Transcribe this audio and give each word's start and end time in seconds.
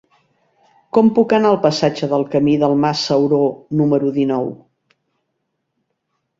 Com 0.97 1.11
puc 1.17 1.35
anar 1.37 1.51
al 1.55 1.59
passatge 1.65 2.09
del 2.15 2.25
Camí 2.37 2.57
del 2.65 2.75
Mas 2.87 3.05
Sauró 3.11 3.43
número 3.83 4.13
dinou? 4.19 4.53